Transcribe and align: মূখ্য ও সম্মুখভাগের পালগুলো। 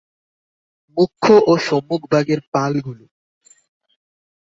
মূখ্য 0.97 1.27
ও 1.47 1.53
সম্মুখভাগের 1.57 2.39
পালগুলো। 2.53 3.05